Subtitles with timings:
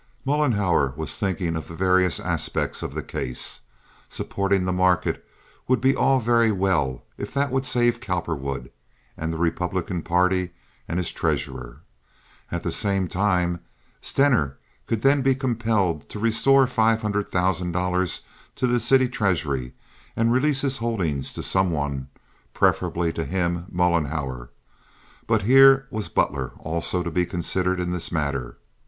[0.25, 3.61] Mollenhauer was thinking of the various aspects of the case.
[4.09, 5.23] Supporting the market
[5.67, 8.71] would be all very well if that would save Cowperwood,
[9.15, 10.53] and the Republican party
[10.87, 11.81] and his treasurer.
[12.51, 13.59] At the same time
[14.01, 18.21] Stener could then be compelled to restore the five hundred thousand dollars
[18.55, 19.75] to the city treasury,
[20.15, 24.49] and release his holdings to some one—preferably to him—Mollenhauer.
[25.27, 28.57] But here was Butler also to be considered in this matter.